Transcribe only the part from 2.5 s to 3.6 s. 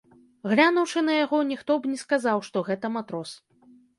гэта матрос.